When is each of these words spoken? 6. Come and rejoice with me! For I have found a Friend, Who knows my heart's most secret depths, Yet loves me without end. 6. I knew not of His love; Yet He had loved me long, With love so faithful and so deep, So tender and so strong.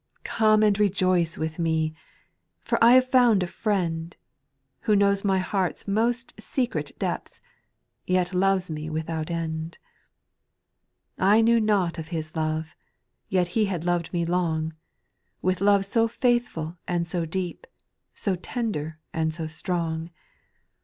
6. 0.23 0.35
Come 0.35 0.63
and 0.63 0.79
rejoice 0.79 1.37
with 1.37 1.59
me! 1.59 1.93
For 2.59 2.83
I 2.83 2.93
have 2.93 3.07
found 3.07 3.43
a 3.43 3.45
Friend, 3.45 4.17
Who 4.79 4.95
knows 4.95 5.23
my 5.23 5.37
heart's 5.37 5.87
most 5.87 6.41
secret 6.41 6.93
depths, 6.97 7.39
Yet 8.07 8.33
loves 8.33 8.71
me 8.71 8.89
without 8.89 9.29
end. 9.29 9.77
6. 11.17 11.17
I 11.23 11.41
knew 11.41 11.59
not 11.59 11.99
of 11.99 12.07
His 12.07 12.35
love; 12.35 12.75
Yet 13.29 13.49
He 13.49 13.65
had 13.65 13.83
loved 13.83 14.11
me 14.11 14.25
long, 14.25 14.73
With 15.43 15.61
love 15.61 15.85
so 15.85 16.07
faithful 16.07 16.79
and 16.87 17.07
so 17.07 17.25
deep, 17.25 17.67
So 18.15 18.33
tender 18.33 18.97
and 19.13 19.31
so 19.31 19.45
strong. 19.45 20.09